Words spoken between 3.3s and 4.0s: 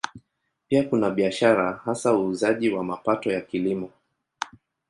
ya Kilimo.